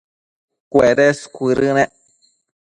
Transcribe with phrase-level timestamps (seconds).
[0.73, 1.91] cuedes cuëdënec